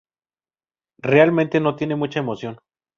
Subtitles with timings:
[1.03, 2.57] Realmente no tienen mucha emoción.